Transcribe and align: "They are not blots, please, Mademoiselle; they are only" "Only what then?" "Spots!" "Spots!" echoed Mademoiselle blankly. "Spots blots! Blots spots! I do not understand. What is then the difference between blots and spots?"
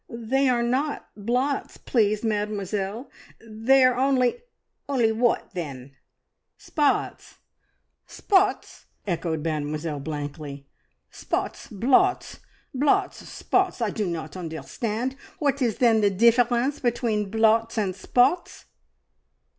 "They 0.09 0.49
are 0.49 0.63
not 0.63 1.09
blots, 1.15 1.77
please, 1.77 2.23
Mademoiselle; 2.23 3.11
they 3.39 3.83
are 3.83 3.95
only" 3.95 4.37
"Only 4.89 5.11
what 5.11 5.51
then?" 5.53 5.95
"Spots!" 6.57 7.37
"Spots!" 8.07 8.87
echoed 9.05 9.43
Mademoiselle 9.43 9.99
blankly. 9.99 10.65
"Spots 11.11 11.67
blots! 11.67 12.39
Blots 12.73 13.17
spots! 13.29 13.79
I 13.79 13.91
do 13.91 14.07
not 14.07 14.35
understand. 14.35 15.17
What 15.37 15.61
is 15.61 15.77
then 15.77 16.01
the 16.01 16.09
difference 16.09 16.79
between 16.79 17.29
blots 17.29 17.77
and 17.77 17.95
spots?" 17.95 18.65